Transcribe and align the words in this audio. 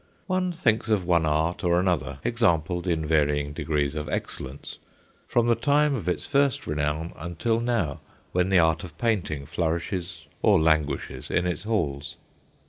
One 0.25 0.51
thinks 0.51 0.89
of 0.89 1.05
one 1.05 1.27
art 1.27 1.63
or 1.63 1.79
another, 1.79 2.17
exampled 2.23 2.87
in 2.87 3.05
varying 3.05 3.53
degrees 3.53 3.93
of 3.95 4.09
excellence, 4.09 4.79
from 5.27 5.45
the 5.45 5.53
time 5.53 5.93
of 5.93 6.09
its 6.09 6.25
first 6.25 6.65
renown 6.65 7.13
until 7.15 7.59
now 7.59 7.99
when 8.31 8.49
the 8.49 8.57
art 8.57 8.83
of 8.83 8.97
painting 8.97 9.45
flourishes 9.45 10.25
or 10.41 10.59
languishes 10.59 11.29
in 11.29 11.45
its 11.45 11.61
halls. 11.61 12.17